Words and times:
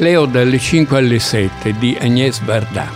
Cleo 0.00 0.24
dalle 0.24 0.58
5 0.58 0.96
alle 0.96 1.18
7 1.18 1.76
di 1.76 1.94
Agnès 2.00 2.40
Varda. 2.40 2.90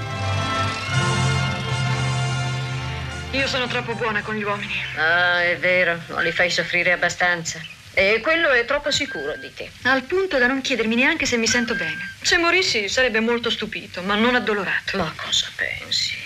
Io 3.32 3.46
sono 3.46 3.66
troppo 3.66 3.94
buona 3.94 4.22
con 4.22 4.34
gli 4.34 4.42
uomini. 4.42 4.72
Ah, 4.96 5.42
è 5.42 5.58
vero, 5.58 6.00
non 6.06 6.22
li 6.22 6.32
fai 6.32 6.48
soffrire 6.48 6.92
abbastanza. 6.92 7.60
E 7.92 8.20
quello 8.22 8.48
è 8.52 8.64
troppo 8.64 8.90
sicuro 8.90 9.36
di 9.36 9.52
te. 9.52 9.70
Al 9.82 10.04
punto 10.04 10.38
da 10.38 10.46
non 10.46 10.62
chiedermi 10.62 10.94
neanche 10.94 11.26
se 11.26 11.36
mi 11.36 11.46
sento 11.46 11.74
bene. 11.74 12.14
Se 12.22 12.38
morissi 12.38 12.88
sarebbe 12.88 13.20
molto 13.20 13.50
stupito, 13.50 14.00
ma 14.00 14.14
non 14.14 14.34
addolorato. 14.34 14.96
Ma 14.96 15.12
cosa 15.14 15.48
pensi? 15.56 16.16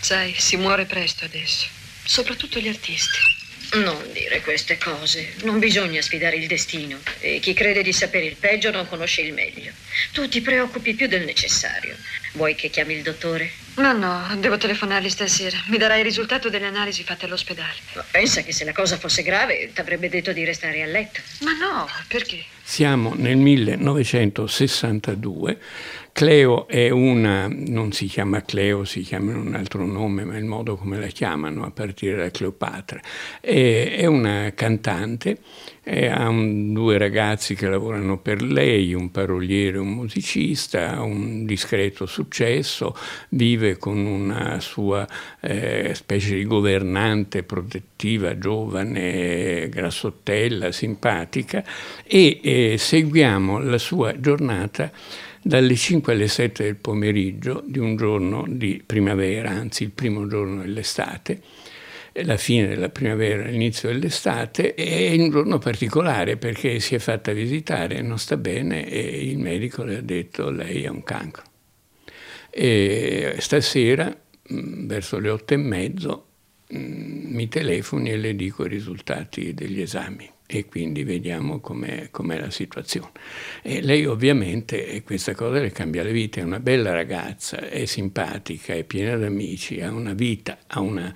Sai, 0.00 0.34
si 0.36 0.58
muore 0.58 0.84
presto 0.84 1.24
adesso. 1.24 1.66
Soprattutto 2.04 2.58
gli 2.58 2.68
artisti. 2.68 3.35
Non 3.74 4.00
dire 4.12 4.40
queste 4.42 4.78
cose. 4.78 5.34
Non 5.42 5.58
bisogna 5.58 6.00
sfidare 6.00 6.36
il 6.36 6.46
destino. 6.46 6.98
E 7.20 7.40
chi 7.40 7.52
crede 7.52 7.82
di 7.82 7.92
sapere 7.92 8.26
il 8.26 8.36
peggio 8.36 8.70
non 8.70 8.88
conosce 8.88 9.22
il 9.22 9.32
meglio. 9.32 9.72
Tu 10.12 10.28
ti 10.28 10.40
preoccupi 10.40 10.94
più 10.94 11.08
del 11.08 11.24
necessario. 11.24 11.96
Vuoi 12.32 12.54
che 12.54 12.70
chiami 12.70 12.94
il 12.94 13.02
dottore? 13.02 13.50
Ma 13.76 13.92
no, 13.92 14.34
devo 14.36 14.56
telefonargli 14.56 15.10
stasera. 15.10 15.62
Mi 15.66 15.76
darà 15.78 15.96
il 15.96 16.04
risultato 16.04 16.48
delle 16.48 16.66
analisi 16.66 17.02
fatte 17.02 17.24
all'ospedale. 17.26 17.74
Ma 17.94 18.04
pensa 18.10 18.42
che 18.42 18.52
se 18.52 18.64
la 18.64 18.72
cosa 18.72 18.96
fosse 18.96 19.22
grave, 19.22 19.70
ti 19.72 19.80
avrebbe 19.80 20.08
detto 20.08 20.32
di 20.32 20.44
restare 20.44 20.82
a 20.82 20.86
letto. 20.86 21.20
Ma 21.40 21.52
no, 21.52 21.88
perché? 22.08 22.44
Siamo 22.62 23.14
nel 23.14 23.36
1962 23.36 25.58
Cleo 26.16 26.66
è 26.66 26.88
una, 26.88 27.46
non 27.46 27.92
si 27.92 28.06
chiama 28.06 28.40
Cleo, 28.40 28.86
si 28.86 29.02
chiama 29.02 29.32
in 29.32 29.36
un 29.36 29.54
altro 29.54 29.84
nome, 29.84 30.24
ma 30.24 30.36
è 30.36 30.38
il 30.38 30.46
modo 30.46 30.76
come 30.76 30.98
la 30.98 31.08
chiamano 31.08 31.62
a 31.62 31.70
partire 31.70 32.16
da 32.16 32.30
Cleopatra. 32.30 32.98
È, 33.38 33.96
è 33.98 34.06
una 34.06 34.50
cantante, 34.54 35.36
ha 35.84 36.26
un, 36.26 36.72
due 36.72 36.96
ragazzi 36.96 37.54
che 37.54 37.68
lavorano 37.68 38.16
per 38.16 38.40
lei, 38.40 38.94
un 38.94 39.10
paroliere, 39.10 39.76
un 39.76 39.90
musicista, 39.90 40.94
ha 40.94 41.02
un 41.02 41.44
discreto 41.44 42.06
successo, 42.06 42.96
vive 43.28 43.76
con 43.76 43.98
una 43.98 44.58
sua 44.60 45.06
eh, 45.42 45.92
specie 45.94 46.34
di 46.34 46.46
governante 46.46 47.42
protettiva, 47.42 48.38
giovane, 48.38 49.68
grassottella, 49.68 50.72
simpatica 50.72 51.62
e 52.06 52.40
eh, 52.42 52.78
seguiamo 52.78 53.58
la 53.58 53.76
sua 53.76 54.18
giornata 54.18 54.90
dalle 55.46 55.76
5 55.76 56.12
alle 56.12 56.26
7 56.26 56.64
del 56.64 56.74
pomeriggio 56.74 57.62
di 57.64 57.78
un 57.78 57.94
giorno 57.94 58.44
di 58.48 58.82
primavera, 58.84 59.50
anzi 59.50 59.84
il 59.84 59.92
primo 59.92 60.26
giorno 60.26 60.62
dell'estate, 60.62 61.40
la 62.24 62.36
fine 62.36 62.66
della 62.66 62.88
primavera, 62.88 63.44
l'inizio 63.44 63.88
dell'estate, 63.88 64.74
è 64.74 65.14
un 65.14 65.30
giorno 65.30 65.58
particolare 65.58 66.36
perché 66.36 66.80
si 66.80 66.96
è 66.96 66.98
fatta 66.98 67.32
visitare, 67.32 68.02
non 68.02 68.18
sta 68.18 68.36
bene 68.36 68.88
e 68.88 69.24
il 69.24 69.38
medico 69.38 69.84
le 69.84 69.98
ha 69.98 70.00
detto 70.00 70.50
lei 70.50 70.84
ha 70.84 70.90
un 70.90 71.04
cancro. 71.04 71.44
E 72.50 73.36
stasera, 73.38 74.12
verso 74.48 75.20
le 75.20 75.28
otto 75.28 75.54
e 75.54 75.58
mezzo, 75.58 76.26
mi 76.70 77.46
telefoni 77.46 78.10
e 78.10 78.16
le 78.16 78.34
dico 78.34 78.64
i 78.64 78.68
risultati 78.68 79.54
degli 79.54 79.80
esami 79.80 80.28
e 80.46 80.66
quindi 80.66 81.02
vediamo 81.02 81.60
com'è, 81.60 82.08
com'è 82.10 82.38
la 82.38 82.50
situazione. 82.50 83.10
E 83.62 83.82
lei 83.82 84.06
ovviamente, 84.06 85.02
questa 85.02 85.34
cosa 85.34 85.58
le 85.58 85.72
cambia 85.72 86.04
la 86.04 86.10
vita, 86.10 86.40
è 86.40 86.44
una 86.44 86.60
bella 86.60 86.92
ragazza, 86.92 87.68
è 87.68 87.84
simpatica, 87.84 88.74
è 88.74 88.84
piena 88.84 89.16
d'amici, 89.16 89.80
ha 89.80 89.90
una 89.90 90.14
vita, 90.14 90.58
ha 90.66 90.80
una 90.80 91.12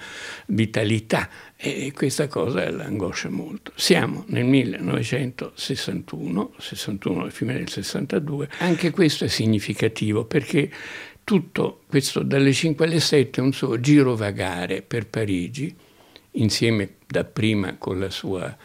vitalità 0.47 1.29
e 1.57 1.93
questa 1.93 2.27
cosa 2.27 2.69
l'angoscia 2.71 3.29
molto. 3.29 3.73
Siamo 3.77 4.25
nel 4.29 4.45
1961, 4.45 6.53
61 6.59 7.21
alla 7.21 7.31
fine 7.31 7.53
del 7.55 7.69
62, 7.69 8.49
anche 8.59 8.91
questo 8.91 9.25
è 9.25 9.29
significativo 9.29 10.25
perché 10.25 10.73
tutto 11.23 11.83
questo 11.87 12.23
dalle 12.23 12.53
5 12.53 12.85
alle 12.85 12.99
7 12.99 13.41
è 13.41 13.45
un 13.45 13.53
suo 13.53 13.79
girovagare 13.79 14.83
per 14.83 15.07
Parigi, 15.07 15.73
insieme 16.33 16.95
dapprima 17.07 17.77
con 17.77 18.01
la 18.01 18.11
sua 18.11 18.57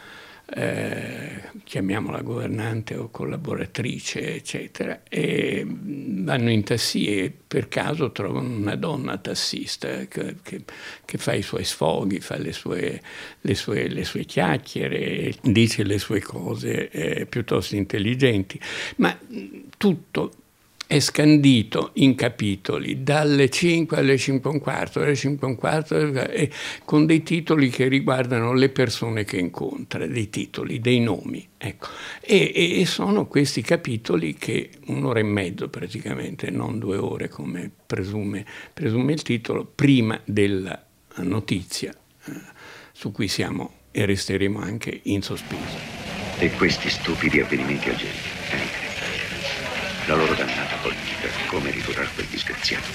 eh, 0.48 1.42
chiamiamola 1.64 2.22
governante 2.22 2.96
o 2.96 3.10
collaboratrice, 3.10 4.36
eccetera, 4.36 5.02
e 5.08 5.66
vanno 5.66 6.50
in 6.50 6.62
tassi 6.62 7.06
e 7.06 7.32
per 7.46 7.66
caso 7.68 8.12
trovano 8.12 8.54
una 8.54 8.76
donna 8.76 9.18
tassista 9.18 10.06
che, 10.06 10.36
che, 10.42 10.62
che 11.04 11.18
fa 11.18 11.34
i 11.34 11.42
suoi 11.42 11.64
sfoghi, 11.64 12.20
fa 12.20 12.36
le 12.36 12.52
sue, 12.52 13.02
le 13.40 13.54
sue, 13.54 13.88
le 13.88 14.04
sue 14.04 14.24
chiacchiere, 14.24 15.34
dice 15.42 15.82
le 15.82 15.98
sue 15.98 16.20
cose 16.20 16.90
eh, 16.90 17.26
piuttosto 17.26 17.74
intelligenti, 17.74 18.60
ma 18.96 19.18
tutto 19.76 20.32
è 20.86 21.00
scandito 21.00 21.90
in 21.94 22.14
capitoli 22.14 23.02
dalle 23.02 23.50
5 23.50 23.96
alle 23.96 24.16
5 24.16 24.48
e 24.48 24.52
un 24.52 24.60
quarto, 24.60 25.00
alle 25.00 25.16
5 25.16 25.46
e 25.46 25.50
un 25.50 25.56
quarto, 25.56 26.12
con 26.84 27.06
dei 27.06 27.24
titoli 27.24 27.70
che 27.70 27.88
riguardano 27.88 28.52
le 28.52 28.68
persone 28.68 29.24
che 29.24 29.36
incontra, 29.36 30.06
dei 30.06 30.30
titoli, 30.30 30.80
dei 30.80 31.00
nomi. 31.00 31.46
Ecco. 31.58 31.88
E, 32.20 32.78
e, 32.80 32.86
sono 32.86 33.26
questi 33.26 33.62
capitoli 33.62 34.34
che 34.34 34.70
un'ora 34.86 35.18
e 35.18 35.24
mezzo 35.24 35.68
praticamente, 35.68 36.50
non 36.50 36.78
due 36.78 36.96
ore 36.96 37.28
come 37.28 37.68
presume, 37.84 38.46
presume 38.72 39.12
il 39.12 39.22
titolo, 39.22 39.64
prima 39.64 40.20
della 40.24 40.80
notizia 41.16 41.92
eh, 42.26 42.32
su 42.92 43.10
cui 43.10 43.26
siamo 43.26 43.72
e 43.90 44.04
resteremo 44.04 44.60
anche 44.60 45.00
in 45.04 45.22
sospeso. 45.22 45.94
E 46.38 46.52
questi 46.52 46.90
stupidi 46.90 47.40
avvenimenti 47.40 47.88
al 47.88 47.96
genere. 47.96 48.34
Eh 48.50 48.86
la 50.06 50.14
loro 50.14 50.34
dannata 50.34 50.65
ridurre 51.96 52.08
quel 52.14 52.26
disgraziato. 52.26 52.88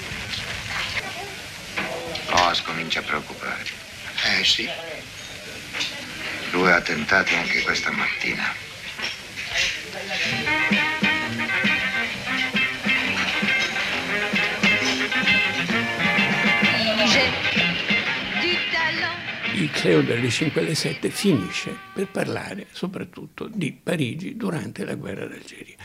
Oz 2.30 2.62
comincia 2.62 3.00
a 3.00 3.02
preoccupare. 3.02 3.64
Eh 4.38 4.44
sì. 4.44 4.68
Due 6.50 6.72
attentati 6.72 7.34
anche 7.34 7.62
questa 7.62 7.90
mattina. 7.90 8.70
il 19.62 19.70
Cleo 19.70 20.02
dalle 20.02 20.28
5 20.28 20.60
alle 20.60 20.74
7 20.74 21.08
finisce 21.10 21.76
per 21.92 22.08
parlare 22.08 22.66
soprattutto 22.72 23.48
di 23.48 23.72
Parigi 23.72 24.36
durante 24.36 24.84
la 24.84 24.94
guerra 24.94 25.26
d'Algeria. 25.26 25.76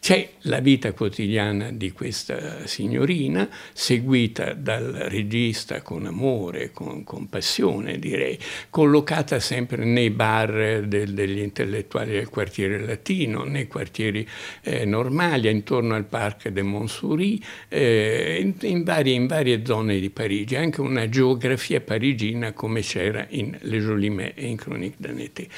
C'è 0.00 0.28
la 0.42 0.60
vita 0.60 0.92
quotidiana 0.92 1.70
di 1.72 1.92
questa 1.92 2.66
signorina, 2.66 3.48
seguita 3.72 4.52
dal 4.52 4.92
regista 5.08 5.82
con 5.82 6.06
amore, 6.06 6.70
con, 6.72 7.02
con 7.04 7.28
passione 7.28 7.98
direi, 7.98 8.38
collocata 8.70 9.40
sempre 9.40 9.84
nei 9.84 10.10
bar 10.10 10.84
del, 10.86 11.12
degli 11.12 11.38
intellettuali 11.38 12.12
del 12.12 12.28
quartiere 12.28 12.84
latino, 12.84 13.44
nei 13.44 13.66
quartieri 13.66 14.26
eh, 14.62 14.84
normali, 14.84 15.50
intorno 15.50 15.94
al 15.94 16.04
Parc 16.04 16.48
de 16.48 16.62
Montsouris, 16.62 17.40
eh, 17.68 18.38
in, 18.40 18.54
in, 18.68 18.84
varie, 18.84 19.14
in 19.14 19.26
varie 19.26 19.64
zone 19.64 19.98
di 19.98 20.10
Parigi, 20.10 20.56
anche 20.56 20.80
una 20.80 21.08
geografia 21.08 21.80
parigina 21.80 22.52
come 22.52 22.80
c'era 22.80 23.26
in 23.30 23.56
Le 23.60 23.78
Jolimet 23.78 24.32
e 24.36 24.46
in 24.46 24.56
Chronique 24.56 24.96
d'Annette. 24.98 25.48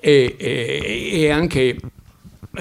E, 0.00 0.36
e, 0.38 1.10
e 1.12 1.30
anche 1.30 1.76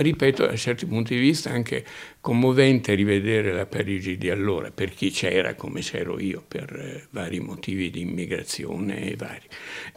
ripeto, 0.01 0.45
da 0.45 0.55
certi 0.55 0.85
punti 0.85 1.15
di 1.15 1.19
vista 1.19 1.49
anche 1.49 1.85
commovente 2.21 2.93
rivedere 2.93 3.51
la 3.51 3.65
Parigi 3.65 4.17
di 4.17 4.29
allora, 4.29 4.71
per 4.71 4.89
chi 4.91 5.11
c'era 5.11 5.55
come 5.55 5.81
c'ero 5.81 6.19
io, 6.19 6.43
per 6.47 6.73
eh, 6.73 7.07
vari 7.11 7.39
motivi 7.39 7.89
di 7.89 8.01
immigrazione 8.01 9.09
e 9.11 9.15
vari. 9.15 9.47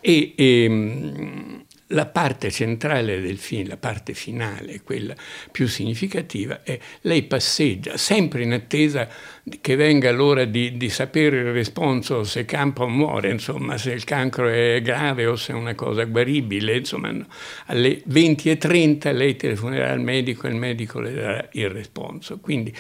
E, 0.00 0.32
e 0.36 0.64
ehm, 0.64 1.64
la 1.92 2.06
parte 2.06 2.50
centrale 2.50 3.20
del 3.20 3.38
film, 3.38 3.68
la 3.68 3.76
parte 3.76 4.14
finale, 4.14 4.80
quella 4.82 5.14
più 5.50 5.66
significativa, 5.66 6.62
è 6.62 6.78
lei 7.02 7.22
passeggia 7.24 7.96
sempre 7.96 8.42
in 8.42 8.52
attesa 8.52 9.08
che 9.60 9.74
venga 9.74 10.10
l'ora 10.12 10.44
di, 10.44 10.76
di 10.76 10.88
sapere 10.88 11.38
il 11.38 11.52
responso 11.52 12.22
se 12.24 12.44
campa 12.44 12.84
o 12.84 12.88
muore, 12.88 13.30
insomma, 13.30 13.76
se 13.76 13.92
il 13.92 14.04
cancro 14.04 14.48
è 14.48 14.80
grave 14.82 15.26
o 15.26 15.36
se 15.36 15.52
è 15.52 15.56
una 15.56 15.74
cosa 15.74 16.04
guaribile, 16.04 16.76
insomma, 16.76 17.10
no. 17.10 17.26
alle 17.66 18.02
20.30 18.08 19.14
lei 19.14 19.36
telefonerà 19.36 19.90
al 19.90 20.00
medico 20.00 20.46
e 20.46 20.50
il 20.50 20.56
medico 20.56 21.00
le 21.00 21.12
darà 21.12 21.48
il 21.52 21.70
responso. 21.70 22.38
Quindi 22.38 22.74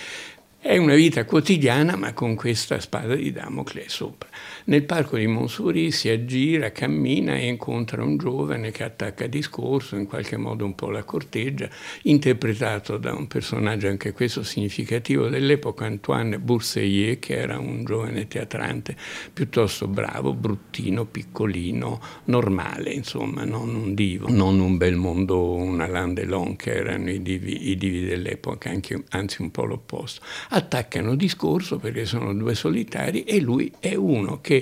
è 0.62 0.76
una 0.76 0.94
vita 0.94 1.24
quotidiana 1.24 1.96
ma 1.96 2.12
con 2.12 2.34
questa 2.36 2.78
spada 2.80 3.14
di 3.14 3.32
Damocle 3.32 3.88
sopra. 3.88 4.29
Nel 4.70 4.84
parco 4.84 5.16
di 5.16 5.26
Montsouris 5.26 5.96
si 5.96 6.08
aggira, 6.10 6.70
cammina 6.70 7.34
e 7.34 7.48
incontra 7.48 8.04
un 8.04 8.16
giovane 8.16 8.70
che 8.70 8.84
attacca 8.84 9.26
discorso, 9.26 9.96
in 9.96 10.06
qualche 10.06 10.36
modo 10.36 10.64
un 10.64 10.76
po' 10.76 10.90
la 10.90 11.02
corteggia, 11.02 11.68
interpretato 12.02 12.96
da 12.96 13.12
un 13.12 13.26
personaggio 13.26 13.88
anche 13.88 14.12
questo 14.12 14.44
significativo 14.44 15.28
dell'epoca, 15.28 15.86
Antoine 15.86 16.38
Bourseillet, 16.38 17.18
che 17.18 17.36
era 17.36 17.58
un 17.58 17.82
giovane 17.82 18.28
teatrante 18.28 18.94
piuttosto 19.32 19.88
bravo, 19.88 20.34
bruttino, 20.34 21.04
piccolino, 21.04 22.00
normale, 22.26 22.92
insomma, 22.92 23.42
non 23.42 23.74
un 23.74 23.92
divo, 23.92 24.28
non 24.30 24.60
un 24.60 24.76
bel 24.76 24.94
mondo, 24.94 25.52
una 25.52 25.88
Landelon, 25.88 26.54
che 26.54 26.74
erano 26.74 27.10
i 27.10 27.20
divi, 27.22 27.70
i 27.70 27.76
divi 27.76 28.04
dell'epoca, 28.04 28.70
anche, 28.70 29.02
anzi 29.08 29.42
un 29.42 29.50
po' 29.50 29.64
l'opposto. 29.64 30.22
Attaccano 30.50 31.16
discorso 31.16 31.78
perché 31.78 32.04
sono 32.04 32.32
due 32.32 32.54
solitari 32.54 33.24
e 33.24 33.40
lui 33.40 33.72
è 33.80 33.96
uno 33.96 34.40
che 34.40 34.58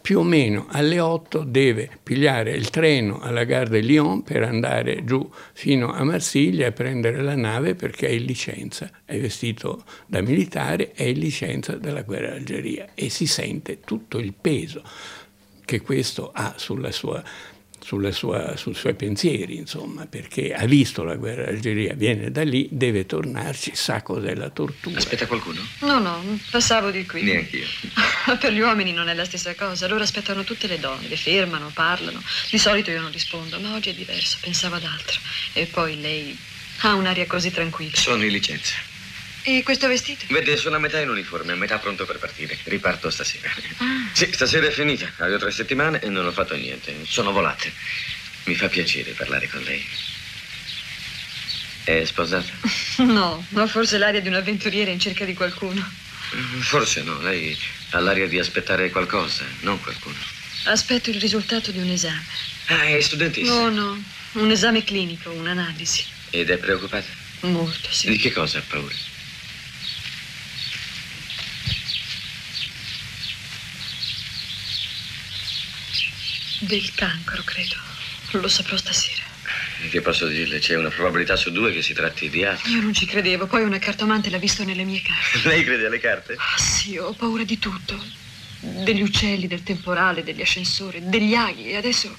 più 0.00 0.20
o 0.20 0.22
meno 0.22 0.66
alle 0.70 1.00
8 1.00 1.42
deve 1.42 1.90
pigliare 2.00 2.52
il 2.52 2.70
treno 2.70 3.18
alla 3.20 3.42
gare 3.42 3.80
di 3.80 3.86
Lyon 3.86 4.22
per 4.22 4.44
andare 4.44 5.04
giù 5.04 5.28
fino 5.52 5.92
a 5.92 6.04
Marsiglia 6.04 6.66
e 6.66 6.72
prendere 6.72 7.22
la 7.22 7.34
nave 7.34 7.74
perché 7.74 8.06
è 8.06 8.12
in 8.12 8.24
licenza, 8.24 8.88
è 9.04 9.18
vestito 9.18 9.84
da 10.06 10.20
militare, 10.20 10.92
è 10.92 11.02
in 11.02 11.18
licenza 11.18 11.76
dalla 11.76 12.02
guerra 12.02 12.28
d'Algeria 12.28 12.90
e 12.94 13.08
si 13.08 13.26
sente 13.26 13.80
tutto 13.80 14.18
il 14.18 14.32
peso 14.32 14.82
che 15.64 15.80
questo 15.80 16.30
ha 16.32 16.54
sulla 16.56 16.92
sua 16.92 17.20
sua, 17.80 18.56
sui 18.56 18.74
suoi 18.74 18.94
pensieri, 18.94 19.56
insomma, 19.56 20.06
perché 20.06 20.52
ha 20.54 20.66
visto 20.66 21.02
la 21.04 21.14
guerra 21.16 21.44
d'Algeria, 21.44 21.94
viene 21.94 22.30
da 22.30 22.42
lì, 22.42 22.68
deve 22.70 23.06
tornarci, 23.06 23.72
sa 23.74 24.02
cos'è 24.02 24.34
la 24.34 24.50
tortura. 24.50 24.98
Aspetta 24.98 25.26
qualcuno? 25.26 25.60
No, 25.80 25.98
no, 25.98 26.38
passavo 26.50 26.90
di 26.90 27.06
qui. 27.06 27.22
Neanch'io. 27.22 27.66
per 28.40 28.52
gli 28.52 28.60
uomini 28.60 28.92
non 28.92 29.08
è 29.08 29.14
la 29.14 29.24
stessa 29.24 29.54
cosa, 29.54 29.86
loro 29.86 30.02
aspettano 30.02 30.44
tutte 30.44 30.66
le 30.66 30.78
donne, 30.78 31.08
le 31.08 31.16
fermano, 31.16 31.70
parlano. 31.72 32.20
Di 32.50 32.58
solito 32.58 32.90
io 32.90 33.00
non 33.00 33.12
rispondo, 33.12 33.58
ma 33.60 33.74
oggi 33.74 33.90
è 33.90 33.94
diverso, 33.94 34.38
pensavo 34.40 34.76
ad 34.76 34.84
altro. 34.84 35.20
E 35.52 35.66
poi 35.66 36.00
lei 36.00 36.36
ha 36.80 36.94
un'aria 36.94 37.26
così 37.26 37.50
tranquilla. 37.50 37.96
Sono 37.96 38.24
in 38.24 38.32
licenza. 38.32 38.74
E 39.48 39.62
questo 39.62 39.86
vestito? 39.86 40.24
Vede, 40.30 40.56
sono 40.56 40.74
a 40.74 40.80
metà 40.80 40.98
in 40.98 41.08
uniforme, 41.08 41.52
a 41.52 41.54
metà 41.54 41.78
pronto 41.78 42.04
per 42.04 42.18
partire. 42.18 42.58
Riparto 42.64 43.10
stasera. 43.10 43.48
Ah. 43.76 44.08
Sì, 44.12 44.28
stasera 44.32 44.66
è 44.66 44.72
finita. 44.72 45.08
Avevo 45.18 45.38
tre 45.38 45.52
settimane 45.52 46.00
e 46.00 46.08
non 46.08 46.26
ho 46.26 46.32
fatto 46.32 46.56
niente. 46.56 46.92
Sono 47.04 47.30
volate. 47.30 47.72
Mi 48.46 48.56
fa 48.56 48.66
piacere 48.66 49.12
parlare 49.12 49.48
con 49.48 49.62
lei. 49.62 49.86
È 51.84 52.04
sposata? 52.04 52.50
No, 53.04 53.46
ma 53.50 53.68
forse 53.68 53.98
l'aria 53.98 54.20
di 54.20 54.26
un 54.26 54.34
avventuriere 54.34 54.90
in 54.90 54.98
cerca 54.98 55.24
di 55.24 55.34
qualcuno. 55.34 55.86
Forse 56.58 57.02
no, 57.02 57.20
lei 57.20 57.56
ha 57.90 58.00
l'aria 58.00 58.26
di 58.26 58.40
aspettare 58.40 58.90
qualcosa, 58.90 59.44
non 59.60 59.80
qualcuno. 59.80 60.16
Aspetto 60.64 61.10
il 61.10 61.20
risultato 61.20 61.70
di 61.70 61.78
un 61.78 61.90
esame. 61.90 62.24
Ah, 62.66 62.82
è 62.82 63.00
studentessa? 63.00 63.52
No, 63.52 63.68
no, 63.68 64.02
un 64.32 64.50
esame 64.50 64.82
clinico, 64.82 65.30
un'analisi. 65.30 66.04
Ed 66.30 66.50
è 66.50 66.56
preoccupata? 66.56 67.06
Molto, 67.42 67.92
sì. 67.92 68.08
Di 68.08 68.16
che 68.16 68.32
cosa 68.32 68.58
ha 68.58 68.62
paura? 68.66 68.94
Del 76.66 76.92
cancro, 76.94 77.42
credo. 77.44 77.76
Lo 78.32 78.48
saprò 78.48 78.76
stasera. 78.76 79.22
Che 79.88 80.00
posso 80.00 80.26
dirle? 80.26 80.58
C'è 80.58 80.76
una 80.76 80.88
probabilità 80.88 81.36
su 81.36 81.52
due 81.52 81.72
che 81.72 81.80
si 81.80 81.94
tratti 81.94 82.28
di 82.28 82.44
altro. 82.44 82.68
Io 82.70 82.80
non 82.80 82.92
ci 82.92 83.06
credevo. 83.06 83.46
Poi 83.46 83.62
una 83.62 83.78
cartomante 83.78 84.30
l'ha 84.30 84.38
visto 84.38 84.64
nelle 84.64 84.82
mie 84.82 85.00
carte. 85.00 85.46
Lei 85.48 85.62
crede 85.62 85.86
alle 85.86 86.00
carte? 86.00 86.34
Ah, 86.36 86.58
sì, 86.58 86.96
ho 86.98 87.12
paura 87.12 87.44
di 87.44 87.58
tutto. 87.58 87.96
Degli 88.58 89.02
uccelli, 89.02 89.46
del 89.46 89.62
temporale, 89.62 90.24
degli 90.24 90.40
ascensori, 90.40 91.00
degli 91.04 91.34
aghi. 91.34 91.68
E 91.68 91.76
adesso 91.76 92.16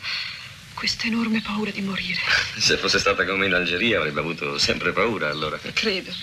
questa 0.73 1.07
enorme 1.07 1.41
paura 1.41 1.71
di 1.71 1.81
morire. 1.81 2.21
Se 2.55 2.77
fosse 2.77 2.99
stata 2.99 3.25
come 3.25 3.47
in 3.47 3.53
Algeria 3.53 3.97
avrebbe 3.97 4.21
avuto 4.21 4.57
sempre 4.57 4.93
paura, 4.93 5.29
allora. 5.29 5.59
Credo. 5.73 6.13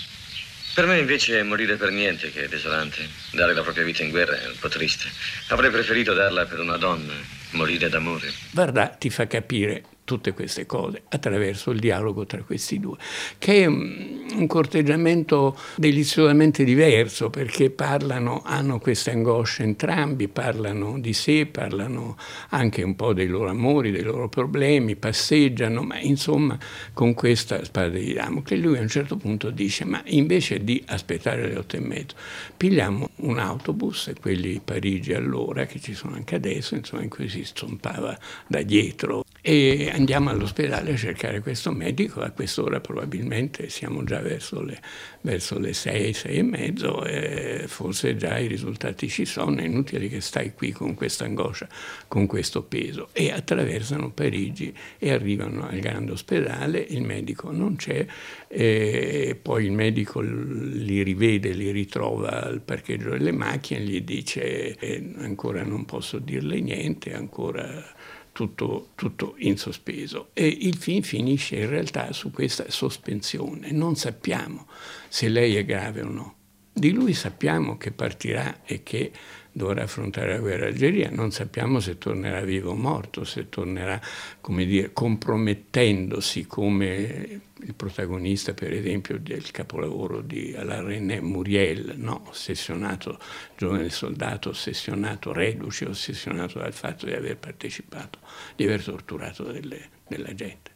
Per 0.75 0.85
me 0.85 0.99
invece 0.99 1.41
morire 1.43 1.77
per 1.77 1.89
niente 1.89 2.29
che 2.31 2.43
è 2.43 2.47
desolante. 2.49 3.07
Dare 3.31 3.53
la 3.53 3.61
propria 3.61 3.85
vita 3.85 4.03
in 4.03 4.09
guerra 4.09 4.37
è 4.37 4.45
un 4.45 4.57
po' 4.59 4.67
triste. 4.67 5.07
Avrei 5.47 5.71
preferito 5.71 6.13
darla 6.13 6.45
per 6.45 6.59
una 6.59 6.75
donna, 6.75 7.13
morire 7.51 7.87
d'amore. 7.87 8.29
Guarda, 8.51 8.87
ti 8.89 9.09
fa 9.09 9.25
capire 9.25 9.83
tutte 10.05 10.33
queste 10.33 10.65
cose 10.65 11.01
attraverso 11.09 11.71
il 11.71 11.79
dialogo 11.79 12.25
tra 12.25 12.41
questi 12.43 12.79
due, 12.79 12.97
che 13.39 13.63
è 13.63 13.65
un 13.65 14.45
corteggiamento 14.47 15.57
deliziosamente 15.75 16.63
diverso 16.63 17.29
perché 17.29 17.71
parlano, 17.71 18.41
hanno 18.45 18.79
queste 18.79 19.11
angosce 19.11 19.63
entrambi, 19.63 20.27
parlano 20.27 20.99
di 20.99 21.11
sé, 21.11 21.47
parlano 21.47 22.17
anche 22.49 22.83
un 22.83 22.95
po' 22.95 23.13
dei 23.13 23.27
loro 23.27 23.49
amori, 23.49 23.91
dei 23.91 24.03
loro 24.03 24.29
problemi, 24.29 24.95
passeggiano, 24.95 25.81
ma 25.81 25.99
insomma 25.99 26.57
con 26.93 27.13
questa 27.15 27.63
spada 27.63 27.97
di 27.97 28.13
Damocle 28.13 28.57
lui 28.57 28.77
a 28.77 28.81
un 28.81 28.87
certo 28.87 29.17
punto 29.17 29.49
dice 29.49 29.85
ma 29.85 30.01
invece 30.05 30.63
di 30.63 30.81
aspettare 30.85 31.47
le 31.47 31.57
otto 31.57 31.75
e 31.75 31.79
mezzo 31.79 32.15
pigliamo 32.55 33.09
un 33.17 33.39
autobus, 33.39 34.11
quelli 34.21 34.51
di 34.53 34.61
Parigi 34.63 35.13
allora, 35.13 35.65
che 35.65 35.79
ci 35.79 35.93
sono 35.95 36.15
anche 36.15 36.35
adesso, 36.35 36.75
insomma 36.75 37.01
in 37.01 37.09
cui 37.09 37.27
si 37.27 37.43
stompava 37.43 38.17
da 38.47 38.61
dietro 38.61 39.24
e 39.47 39.91
andiamo 39.93 40.31
all'ospedale 40.31 40.93
a 40.93 40.97
cercare 40.97 41.39
questo 41.39 41.71
medico, 41.71 42.21
a 42.21 42.31
quest'ora 42.31 42.79
probabilmente 42.79 43.69
siamo 43.69 44.03
già 44.03 44.19
verso 44.19 44.63
le, 44.63 44.81
verso 45.21 45.59
le 45.59 45.71
6, 45.71 46.13
6 46.13 46.35
e 46.35 46.41
mezzo 46.41 47.05
e 47.05 47.65
forse 47.67 48.15
già 48.15 48.39
i 48.39 48.47
risultati 48.47 49.07
ci 49.07 49.23
sono, 49.25 49.57
è 49.57 49.65
inutile 49.65 50.07
che 50.07 50.19
stai 50.19 50.55
qui 50.55 50.71
con 50.71 50.95
questa 50.95 51.25
angoscia, 51.25 51.67
con 52.07 52.25
questo 52.25 52.63
peso. 52.63 53.09
E 53.11 53.31
attraversano 53.31 54.09
Parigi 54.09 54.75
e 54.97 55.11
arrivano 55.11 55.67
al 55.67 55.77
grande 55.77 56.13
ospedale, 56.13 56.79
il 56.79 57.03
medico 57.03 57.51
non 57.51 57.75
c'è, 57.75 58.03
e 58.47 59.37
poi 59.39 59.65
il 59.65 59.73
medico 59.73 60.21
li 60.21 61.03
rivede, 61.03 61.51
li 61.51 61.69
ritrova 61.69 62.41
al 62.45 62.61
parcheggio 62.61 63.11
delle 63.11 63.31
macchine, 63.31 63.81
gli 63.81 64.01
dice 64.01 64.75
eh, 64.75 65.13
ancora 65.17 65.61
non 65.61 65.85
posso 65.85 66.17
dirle 66.17 66.59
niente, 66.59 67.13
ancora 67.13 67.93
tutto, 68.35 68.89
tutto, 68.95 69.35
in 69.37 69.57
sospeso 69.57 70.31
e 70.33 70.45
il 70.45 70.75
film 70.75 71.01
finisce 71.03 71.55
in 71.55 71.69
realtà 71.69 72.11
su 72.11 72.31
questa 72.31 72.69
sospensione. 72.69 73.71
Non 73.71 73.95
sappiamo 73.95 74.67
se 75.07 75.29
lei 75.29 75.55
è 75.55 75.63
grave 75.63 76.01
o 76.01 76.09
no. 76.09 76.35
Di 76.77 76.91
lui 76.91 77.13
sappiamo 77.13 77.77
che 77.77 77.93
partirà 77.93 78.65
e 78.65 78.83
che 78.83 79.09
dovrà 79.49 79.83
affrontare 79.83 80.33
la 80.33 80.39
guerra 80.39 80.65
algeria, 80.65 81.09
non 81.09 81.31
sappiamo 81.31 81.79
se 81.79 81.97
tornerà 81.97 82.41
vivo 82.41 82.71
o 82.71 82.75
morto, 82.75 83.23
se 83.23 83.47
tornerà, 83.47 84.01
come 84.41 84.65
dire, 84.65 84.91
compromettendosi 84.91 86.45
come 86.45 87.39
il 87.61 87.73
protagonista, 87.75 88.53
per 88.53 88.73
esempio, 88.73 89.17
del 89.17 89.51
capolavoro 89.51 90.19
di 90.19 90.53
Alain 90.53 90.85
René 90.85 91.21
Muriel, 91.21 91.93
no? 91.95 92.27
ossessionato, 92.27 93.19
giovane 93.55 93.89
soldato, 93.89 94.49
ossessionato, 94.49 95.31
reduce, 95.31 95.85
ossessionato 95.85 96.59
dal 96.59 96.73
fatto 96.73 97.05
di 97.05 97.13
aver 97.13 97.37
partecipato, 97.37 98.19
di 98.57 98.65
aver 98.65 98.83
torturato 98.83 99.43
delle, 99.43 99.91
della 100.05 100.35
gente, 100.35 100.71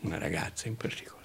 una 0.00 0.16
ragazza 0.16 0.66
in 0.66 0.76
particolare. 0.76 1.19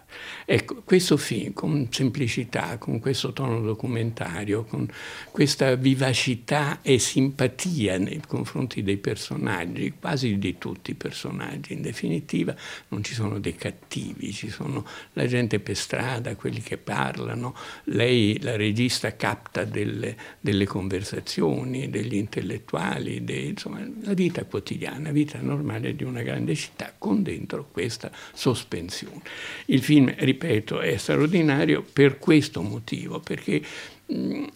Ecco, 0.46 0.84
questo 0.84 1.18
film 1.18 1.54
con 1.54 1.88
semplicità, 1.90 2.78
con 2.78 3.00
questo 3.00 3.34
tono 3.34 3.62
documentario, 3.62 4.64
con 4.64 4.88
questa 5.32 5.76
vivacità 5.76 6.82
e 6.82 7.00
simpatia 7.00 7.98
nei 7.98 8.22
confronti 8.28 8.84
dei 8.84 8.98
personaggi, 8.98 9.94
quasi 10.00 10.38
di 10.38 10.58
tutti 10.60 10.92
i 10.92 10.94
personaggi, 10.94 11.74
in 11.74 11.82
definitiva 11.82 12.56
non 12.90 13.04
ci 13.04 13.14
sono 13.14 13.40
dei 13.40 13.56
cattivi, 13.56 14.32
ci 14.32 14.50
sono 14.50 14.86
la 15.14 15.26
gente 15.26 15.60
per 15.60 15.76
strada, 15.76 16.36
quelli 16.36 16.62
che 16.62 16.78
parlano, 16.78 17.56
lei, 17.86 18.40
la 18.42 18.56
regista, 18.56 19.16
capta 19.16 19.64
delle, 19.64 20.16
delle 20.40 20.66
conversazioni, 20.66 21.90
degli 21.90 22.16
intellettuali, 22.16 23.24
dei, 23.24 23.50
insomma, 23.50 23.80
la 24.04 24.14
vita 24.14 24.46
quotidiana, 24.46 25.06
la 25.06 25.12
vita 25.12 25.40
normale 25.42 25.96
di 25.96 26.04
una 26.04 26.22
grande 26.22 26.54
città 26.54 26.94
con 26.98 27.24
dentro 27.24 27.68
questa 27.72 28.12
sospensione. 28.34 29.22
Il 29.66 29.82
film 29.82 30.05
film, 30.06 30.14
ripeto, 30.16 30.82
è 30.82 30.98
straordinario 30.98 31.82
per 31.82 32.20
questo 32.20 32.62
motivo, 32.62 33.20
perché 33.20 33.62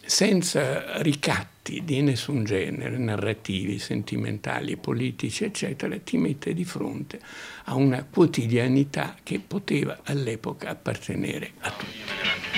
senza 0.05 1.01
ricatti 1.01 1.81
di 1.83 2.01
nessun 2.01 2.43
genere, 2.43 2.97
narrativi, 2.97 3.79
sentimentali, 3.79 4.77
politici, 4.77 5.43
eccetera, 5.43 5.97
ti 5.97 6.17
mette 6.17 6.53
di 6.53 6.63
fronte 6.63 7.19
a 7.65 7.75
una 7.75 8.05
quotidianità 8.07 9.15
che 9.23 9.39
poteva 9.39 9.99
all'epoca 10.03 10.69
appartenere 10.69 11.51
a 11.61 11.71
tutti. 11.71 11.97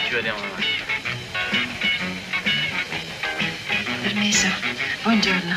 Ci 0.07 0.13
vediamo 0.13 0.39
avanti. 0.39 0.67
Permesso, 4.01 4.47
buongiorno. 5.03 5.53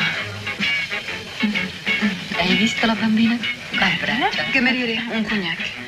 Hai 2.37 2.57
visto 2.57 2.87
la 2.87 2.95
bambina? 2.95 3.39
Barbara. 3.77 4.29
Che 4.53 4.61
merire, 4.61 5.03
un 5.11 5.25
cognac 5.25 5.84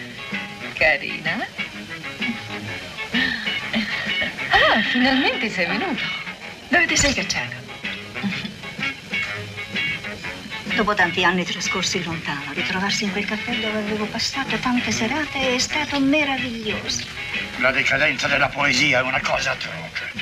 carina. 0.77 1.47
Ah, 4.51 4.83
finalmente 4.83 5.49
sei 5.51 5.67
venuto. 5.67 6.03
Dove 6.69 6.87
ti 6.87 6.97
sei 6.97 7.15
cacciato? 7.15 7.65
Dopo 10.75 10.95
tanti 10.95 11.25
anni 11.25 11.45
trascorsi 11.45 12.05
lontano, 12.05 12.53
ritrovarsi 12.53 13.05
in 13.05 13.13
quel 13.13 13.25
caffè 13.25 13.55
dove 13.55 13.79
avevo 13.79 14.05
passato 14.05 14.57
tante 14.59 14.91
serate 14.91 15.55
è 15.55 15.59
stato 15.59 15.99
meraviglioso. 15.99 17.07
La 17.59 17.71
decadenza 17.71 18.29
della 18.29 18.49
poesia 18.49 18.99
è 18.99 19.03
una 19.03 19.21
cosa 19.21 19.53
atroce. 19.53 20.13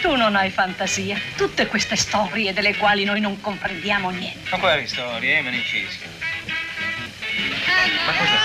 Tu 0.00 0.14
non 0.14 0.36
hai 0.36 0.50
fantasia. 0.50 1.20
Tutte 1.36 1.66
queste 1.66 1.96
storie 1.96 2.54
delle 2.54 2.74
quali 2.76 3.04
noi 3.04 3.20
non 3.20 3.38
comprendiamo 3.40 4.08
niente. 4.10 4.48
Ma 4.50 4.58
quali 4.58 4.86
storie, 4.86 5.38
eh, 5.38 5.42
Manicisca? 5.42 6.17
Ma 8.06 8.12
cosa? 8.12 8.38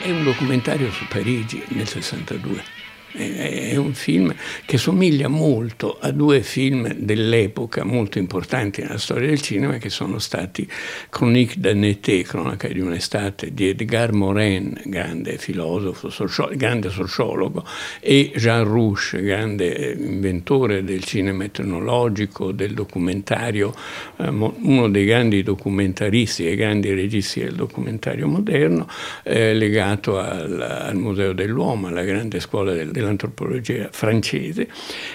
È 0.00 0.10
un 0.10 0.24
documentario 0.24 0.90
su 0.92 1.06
Parigi 1.06 1.64
nel 1.68 1.88
62. 1.88 2.87
È 3.10 3.76
un 3.76 3.94
film 3.94 4.34
che 4.64 4.76
somiglia 4.76 5.28
molto 5.28 5.98
a 5.98 6.10
due 6.10 6.42
film 6.42 6.92
dell'epoca 6.92 7.84
molto 7.84 8.18
importanti 8.18 8.82
nella 8.82 8.98
storia 8.98 9.28
del 9.28 9.40
cinema 9.40 9.78
che 9.78 9.88
sono 9.88 10.18
stati 10.18 10.68
Chronique 11.08 11.56
été, 11.88 12.22
Cronaca 12.22 12.68
di 12.68 12.80
un'estate 12.80 13.52
di 13.52 13.68
Edgar 13.68 14.12
Morin, 14.12 14.80
grande 14.84 15.38
filosofo, 15.38 16.10
socio- 16.10 16.50
grande 16.54 16.90
sociologo, 16.90 17.64
e 18.00 18.32
Jean 18.36 18.64
Rouche, 18.64 19.22
grande 19.22 19.96
inventore 19.98 20.84
del 20.84 21.04
cinema 21.04 21.44
etnologico, 21.44 22.52
del 22.52 22.74
documentario, 22.74 23.72
eh, 24.16 24.28
uno 24.28 24.88
dei 24.88 25.04
grandi 25.04 25.42
documentaristi 25.42 26.46
e 26.46 26.54
grandi 26.56 26.92
registi 26.92 27.40
del 27.40 27.54
documentario 27.54 28.26
moderno, 28.26 28.86
eh, 29.22 29.54
legato 29.54 30.18
al, 30.18 30.60
al 30.60 30.96
Museo 30.96 31.32
dell'Uomo, 31.32 31.88
alla 31.88 32.04
grande 32.04 32.40
scuola 32.40 32.72
del 32.72 32.90
dell'antropologia 32.98 33.88
francese, 33.90 34.68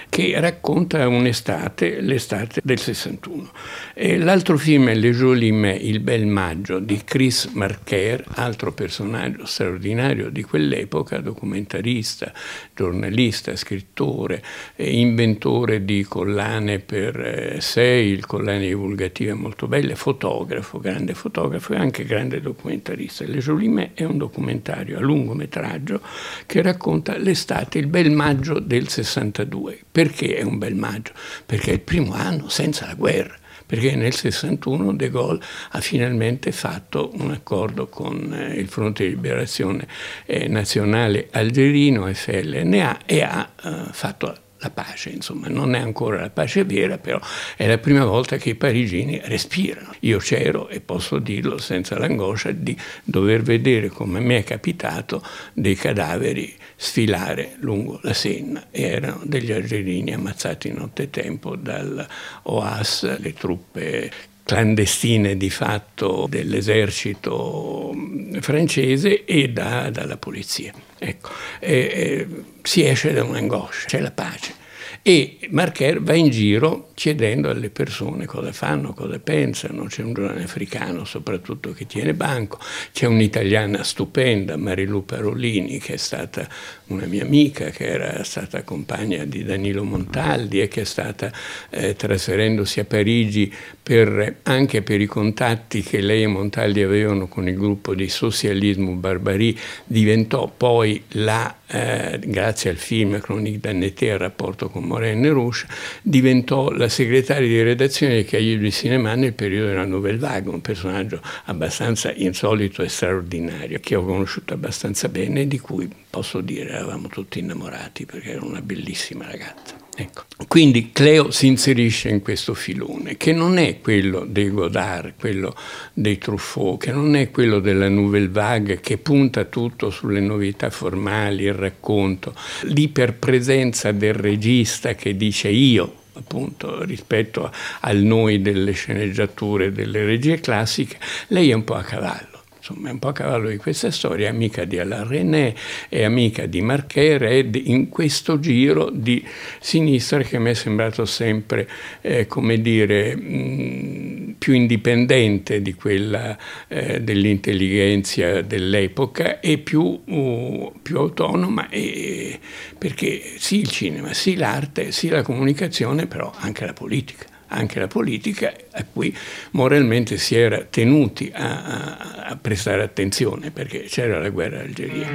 che 0.08 0.38
racconta 0.40 1.06
un'estate, 1.08 2.00
l'estate 2.00 2.60
del 2.64 2.78
61. 2.78 3.50
E 3.94 4.18
l'altro 4.18 4.56
film 4.56 4.88
è 4.88 4.94
Le 4.94 5.10
Joli 5.10 5.52
Me, 5.52 5.74
Il 5.74 6.00
bel 6.00 6.26
maggio 6.26 6.78
di 6.78 7.00
Chris 7.04 7.46
Marker, 7.52 8.24
altro 8.34 8.72
personaggio 8.72 9.46
straordinario 9.46 10.30
di 10.30 10.42
quell'epoca, 10.42 11.18
documentarista, 11.18 12.32
giornalista, 12.74 13.54
scrittore, 13.56 14.42
inventore 14.76 15.84
di 15.84 16.04
collane 16.04 16.78
per 16.78 17.20
eh, 17.20 17.60
sei, 17.60 18.20
collane 18.20 18.66
divulgative 18.66 19.34
molto 19.34 19.66
belle, 19.66 19.94
fotografo, 19.94 20.78
grande 20.78 21.14
fotografo 21.14 21.74
e 21.74 21.76
anche 21.76 22.04
grande 22.04 22.40
documentarista. 22.40 23.24
Le 23.26 23.38
Joli 23.38 23.68
Me 23.68 23.90
è 23.94 24.04
un 24.04 24.18
documentario 24.18 24.98
a 24.98 25.00
lungometraggio 25.00 26.00
che 26.46 26.62
racconta 26.62 27.16
l'estate 27.16 27.73
il 27.78 27.86
bel 27.86 28.10
maggio 28.10 28.58
del 28.58 28.88
62. 28.88 29.80
Perché 29.90 30.36
è 30.36 30.42
un 30.42 30.58
bel 30.58 30.74
maggio? 30.74 31.12
Perché 31.46 31.70
è 31.70 31.74
il 31.74 31.80
primo 31.80 32.14
anno 32.14 32.48
senza 32.48 32.86
la 32.86 32.94
guerra 32.94 33.36
perché 33.66 33.96
nel 33.96 34.12
61 34.12 34.94
De 34.94 35.10
Gaulle 35.10 35.42
ha 35.70 35.80
finalmente 35.80 36.52
fatto 36.52 37.10
un 37.14 37.30
accordo 37.30 37.86
con 37.86 38.32
eh, 38.32 38.54
il 38.54 38.68
Fronte 38.68 39.04
di 39.04 39.10
Liberazione 39.10 39.86
eh, 40.26 40.48
Nazionale 40.48 41.28
Algerino, 41.30 42.12
FLNA, 42.12 43.06
e 43.06 43.22
ha 43.22 43.50
eh, 43.64 43.70
fatto 43.90 44.43
la 44.64 44.70
pace, 44.70 45.10
insomma, 45.10 45.48
non 45.48 45.74
è 45.74 45.78
ancora 45.78 46.20
la 46.20 46.30
pace 46.30 46.64
vera, 46.64 46.98
però 46.98 47.20
è 47.56 47.66
la 47.66 47.78
prima 47.78 48.04
volta 48.04 48.36
che 48.36 48.50
i 48.50 48.54
parigini 48.54 49.20
respirano. 49.24 49.92
Io 50.00 50.18
c'ero 50.18 50.68
e 50.68 50.80
posso 50.80 51.18
dirlo 51.18 51.58
senza 51.58 51.98
l'angoscia 51.98 52.50
di 52.50 52.76
dover 53.04 53.42
vedere, 53.42 53.88
come 53.88 54.20
mi 54.20 54.34
è 54.34 54.44
capitato, 54.44 55.22
dei 55.52 55.74
cadaveri 55.74 56.54
sfilare 56.76 57.56
lungo 57.60 58.00
la 58.02 58.14
Senna 58.14 58.66
e 58.70 58.82
erano 58.82 59.20
degli 59.24 59.52
algerini 59.52 60.12
ammazzati 60.12 60.72
nottetempo 60.72 61.56
dal 61.56 62.06
OAS, 62.42 63.18
le 63.18 63.32
truppe 63.34 64.10
clandestine 64.44 65.36
di 65.36 65.50
fatto 65.50 66.26
dell'esercito 66.28 67.92
francese 68.40 69.24
e 69.24 69.48
da, 69.48 69.90
dalla 69.90 70.16
polizia. 70.16 70.72
Ecco, 70.98 71.30
e, 71.58 71.72
e, 71.72 72.28
si 72.62 72.86
esce 72.86 73.12
da 73.12 73.24
un'angoscia, 73.24 73.86
c'è 73.86 74.00
la 74.00 74.12
pace. 74.12 74.62
E 75.06 75.36
Marcher 75.50 76.00
va 76.00 76.14
in 76.14 76.30
giro 76.30 76.88
chiedendo 76.94 77.50
alle 77.50 77.68
persone 77.68 78.24
cosa 78.24 78.52
fanno, 78.52 78.94
cosa 78.94 79.18
pensano. 79.18 79.84
C'è 79.84 80.02
un 80.02 80.14
giovane 80.14 80.44
africano 80.44 81.04
soprattutto 81.04 81.72
che 81.72 81.86
tiene 81.86 82.14
banco, 82.14 82.58
c'è 82.90 83.04
un'italiana 83.04 83.82
stupenda, 83.82 84.56
Marilu 84.56 85.04
Parolini, 85.04 85.78
che 85.78 85.94
è 85.94 85.96
stata 85.98 86.48
una 86.86 87.04
mia 87.04 87.22
amica, 87.22 87.68
che 87.68 87.86
era 87.86 88.24
stata 88.24 88.62
compagna 88.62 89.26
di 89.26 89.44
Danilo 89.44 89.84
Montaldi 89.84 90.62
e 90.62 90.68
che 90.68 90.80
è 90.80 90.84
stata 90.84 91.30
eh, 91.68 91.94
trasferendosi 91.96 92.80
a 92.80 92.86
Parigi 92.86 93.52
per, 93.82 94.36
anche 94.44 94.80
per 94.80 95.02
i 95.02 95.06
contatti 95.06 95.82
che 95.82 96.00
lei 96.00 96.22
e 96.22 96.28
Montaldi 96.28 96.80
avevano 96.80 97.28
con 97.28 97.46
il 97.46 97.56
gruppo 97.56 97.94
di 97.94 98.08
socialismo 98.08 98.92
Barbari, 98.92 99.54
diventò 99.84 100.50
poi 100.56 101.02
la, 101.08 101.54
eh, 101.66 102.20
grazie 102.22 102.70
al 102.70 102.76
film 102.76 103.18
Chronique 103.20 103.60
d'Annetté, 103.60 104.06
il 104.06 104.18
rapporto 104.18 104.68
con 104.68 104.84
Morenne 104.84 105.28
Rouge, 105.30 105.66
diventò 106.02 106.70
la 106.70 106.88
segretaria 106.88 107.48
di 107.48 107.62
redazione 107.62 108.16
di 108.16 108.24
Cahiers 108.24 108.60
du 108.60 108.70
Cinéma 108.70 109.14
nel 109.14 109.32
periodo 109.32 109.68
della 109.68 109.84
Nouvelle 109.84 110.18
Vague, 110.18 110.52
un 110.52 110.60
personaggio 110.60 111.20
abbastanza 111.44 112.12
insolito 112.12 112.82
e 112.82 112.88
straordinario, 112.88 113.80
che 113.80 113.94
ho 113.94 114.04
conosciuto 114.04 114.54
abbastanza 114.54 115.08
bene 115.08 115.42
e 115.42 115.48
di 115.48 115.58
cui 115.58 115.88
posso 116.10 116.40
dire 116.40 116.70
eravamo 116.70 117.08
tutti 117.08 117.38
innamorati 117.38 118.06
perché 118.06 118.30
era 118.32 118.44
una 118.44 118.60
bellissima 118.60 119.26
ragazza. 119.26 119.83
Ecco. 119.96 120.24
Quindi 120.48 120.90
Cleo 120.92 121.30
si 121.30 121.46
inserisce 121.46 122.08
in 122.08 122.20
questo 122.20 122.54
filone, 122.54 123.16
che 123.16 123.32
non 123.32 123.58
è 123.58 123.80
quello 123.80 124.24
dei 124.26 124.50
Godard, 124.50 125.14
quello 125.18 125.54
dei 125.92 126.18
Truffaut, 126.18 126.82
che 126.82 126.90
non 126.90 127.14
è 127.14 127.30
quello 127.30 127.60
della 127.60 127.88
Nouvelle 127.88 128.28
Vague, 128.28 128.80
che 128.80 128.98
punta 128.98 129.44
tutto 129.44 129.90
sulle 129.90 130.20
novità 130.20 130.70
formali, 130.70 131.44
il 131.44 131.54
racconto, 131.54 132.34
l'iperpresenza 132.62 133.92
del 133.92 134.14
regista 134.14 134.94
che 134.94 135.16
dice 135.16 135.48
io, 135.48 136.02
appunto 136.14 136.82
rispetto 136.84 137.52
al 137.80 137.98
noi 137.98 138.42
delle 138.42 138.72
sceneggiature, 138.72 139.72
delle 139.72 140.04
regie 140.04 140.40
classiche, 140.40 140.98
lei 141.28 141.50
è 141.50 141.54
un 141.54 141.64
po' 141.64 141.74
a 141.74 141.82
cavallo 141.82 142.33
insomma 142.66 142.88
è 142.88 142.92
un 142.92 142.98
po' 142.98 143.08
a 143.08 143.12
cavallo 143.12 143.50
di 143.50 143.58
questa 143.58 143.90
storia, 143.90 144.28
è 144.28 144.30
amica 144.30 144.64
di 144.64 144.78
Alain 144.78 145.06
René, 145.06 145.54
è 145.90 146.02
amica 146.02 146.46
di 146.46 146.62
Marquet 146.62 147.18
Red 147.18 147.56
in 147.56 147.90
questo 147.90 148.40
giro 148.40 148.88
di 148.88 149.22
sinistra 149.60 150.22
che 150.22 150.38
mi 150.38 150.48
è 150.48 150.54
sembrato 150.54 151.04
sempre, 151.04 151.68
eh, 152.00 152.26
come 152.26 152.62
dire, 152.62 153.14
mh, 153.14 154.36
più 154.38 154.54
indipendente 154.54 155.60
di 155.60 155.74
quella 155.74 156.38
eh, 156.68 157.02
dell'intelligenza 157.02 158.40
dell'epoca 158.40 159.40
e 159.40 159.58
più, 159.58 160.00
uh, 160.02 160.72
più 160.80 160.96
autonoma, 160.96 161.68
e, 161.68 162.38
perché 162.78 163.34
sì 163.36 163.58
il 163.58 163.68
cinema, 163.68 164.14
sì 164.14 164.36
l'arte, 164.36 164.90
sì 164.90 165.08
la 165.08 165.20
comunicazione, 165.20 166.06
però 166.06 166.32
anche 166.34 166.64
la 166.64 166.72
politica 166.72 167.33
anche 167.48 167.78
la 167.78 167.86
politica 167.86 168.52
a 168.72 168.84
cui 168.84 169.16
moralmente 169.52 170.16
si 170.18 170.36
era 170.36 170.64
tenuti 170.64 171.30
a, 171.34 171.64
a, 171.64 171.96
a 172.28 172.36
prestare 172.36 172.82
attenzione 172.82 173.50
perché 173.50 173.84
c'era 173.84 174.18
la 174.18 174.30
guerra 174.30 174.56
d'Algeria. 174.56 175.06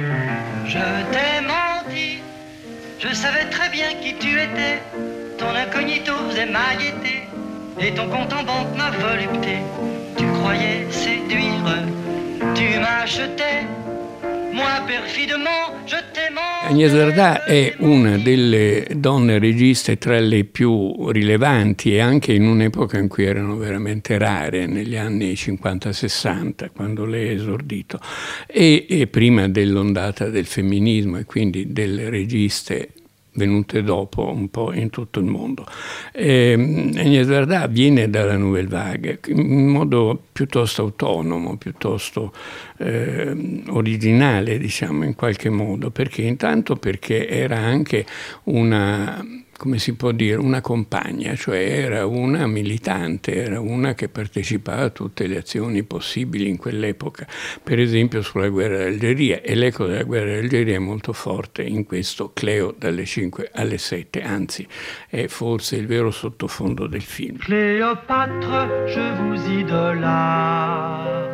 Je 0.64 0.78
t'ai 1.10 1.40
menti, 1.44 2.20
je 2.98 3.12
savais 3.14 3.48
très 3.50 3.68
bien 3.70 3.94
qui 4.00 4.16
tu 4.18 4.38
étais, 4.38 4.80
ton 5.36 5.54
incognito 5.54 6.14
faisait 6.28 6.50
ma 6.50 6.74
gaieté 6.76 7.28
et 7.78 7.92
ton 7.94 8.08
compte 8.08 8.32
en 8.32 8.44
banque 8.44 8.76
ma 8.76 8.90
volupté. 8.90 9.58
Tu 10.16 10.26
croyais 10.40 10.86
séduire, 10.90 11.86
tu 12.54 12.78
m'achetais 12.78 13.66
Agnès 16.70 16.92
Varda 16.92 17.42
è 17.42 17.74
una 17.78 18.16
delle 18.16 18.86
donne 18.94 19.40
registe 19.40 19.98
tra 19.98 20.20
le 20.20 20.44
più 20.44 21.10
rilevanti 21.10 21.92
e 21.92 21.98
anche 21.98 22.32
in 22.32 22.46
un'epoca 22.46 22.96
in 22.96 23.08
cui 23.08 23.24
erano 23.24 23.56
veramente 23.56 24.16
rare, 24.18 24.66
negli 24.66 24.94
anni 24.94 25.32
50-60, 25.32 26.70
quando 26.72 27.04
lei 27.06 27.30
è 27.30 27.32
esordito, 27.32 27.98
e, 28.46 28.86
e 28.88 29.08
prima 29.08 29.48
dell'ondata 29.48 30.28
del 30.28 30.46
femminismo 30.46 31.18
e 31.18 31.24
quindi 31.24 31.72
delle 31.72 32.08
registe 32.08 32.90
venute 33.34 33.82
dopo 33.82 34.30
un 34.30 34.48
po' 34.48 34.72
in 34.72 34.90
tutto 34.90 35.20
il 35.20 35.26
mondo. 35.26 35.66
E, 36.12 36.52
Agnès 36.52 37.26
Varda 37.26 37.66
viene 37.66 38.10
dalla 38.10 38.36
Nouvelle 38.36 38.68
Vague 38.68 39.20
in 39.28 39.66
modo 39.66 40.20
piuttosto 40.32 40.82
autonomo, 40.82 41.56
piuttosto 41.56 42.32
eh, 42.78 43.62
originale, 43.68 44.58
diciamo 44.58 45.04
in 45.04 45.14
qualche 45.14 45.50
modo, 45.50 45.90
perché 45.90 46.22
intanto 46.22 46.76
perché 46.76 47.28
era 47.28 47.58
anche 47.58 48.06
una 48.44 49.24
come 49.60 49.78
si 49.78 49.92
può 49.92 50.10
dire, 50.12 50.36
una 50.36 50.62
compagna, 50.62 51.34
cioè 51.34 51.58
era 51.58 52.06
una 52.06 52.46
militante, 52.46 53.34
era 53.34 53.60
una 53.60 53.92
che 53.92 54.08
partecipava 54.08 54.84
a 54.84 54.88
tutte 54.88 55.26
le 55.26 55.36
azioni 55.36 55.82
possibili 55.82 56.48
in 56.48 56.56
quell'epoca, 56.56 57.26
per 57.62 57.78
esempio 57.78 58.22
sulla 58.22 58.48
guerra 58.48 58.78
d'Algeria 58.78 59.42
e 59.42 59.54
l'eco 59.54 59.84
della 59.84 60.04
guerra 60.04 60.32
d'Algeria 60.32 60.76
è 60.76 60.78
molto 60.78 61.12
forte 61.12 61.60
in 61.62 61.84
questo 61.84 62.32
Cleo 62.32 62.74
dalle 62.74 63.04
5 63.04 63.50
alle 63.52 63.76
7, 63.76 64.22
anzi 64.22 64.66
è 65.06 65.26
forse 65.26 65.76
il 65.76 65.86
vero 65.86 66.10
sottofondo 66.10 66.86
del 66.86 67.02
film. 67.02 67.36
Cléopâtre, 67.36 68.86
je 68.86 69.14
vous 69.20 69.46
idolâtre. 69.46 71.30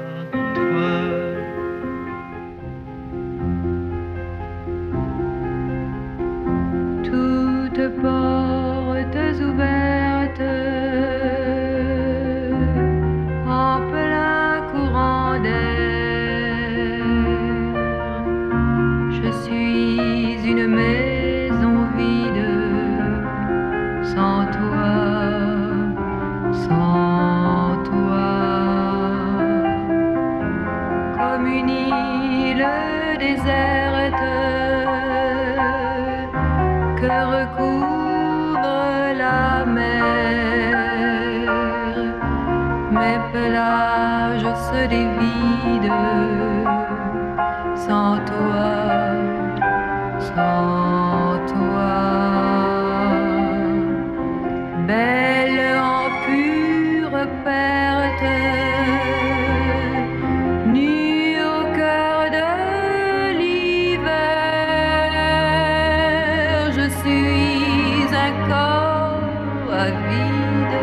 Suis 67.06 68.14
un 68.26 68.32
corps 68.48 69.72
avide, 69.86 70.76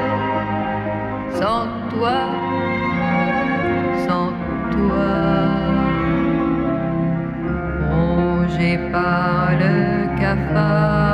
sans 1.40 1.68
toi, 1.92 2.20
sans 4.06 4.32
toi, 4.76 5.12
rongé 7.92 8.72
par 8.92 9.52
le 9.62 10.20
cafard. 10.20 11.13